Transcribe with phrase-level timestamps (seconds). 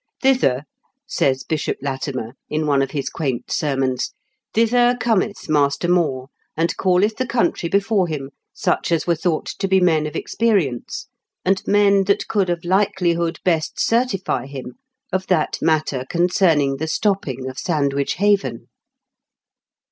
[0.19, 0.63] "Thither,"
[1.07, 4.15] says Bishop Latimer, in one of his quaint sermons,"
[4.55, 9.67] thither cometh Master More, and calleth the country before him, such as were thought to
[9.67, 11.05] be men of experience,
[11.45, 14.73] and men that could of likelihood best certify him
[15.13, 18.69] of that matter concerning the stopping of Sandwich haven.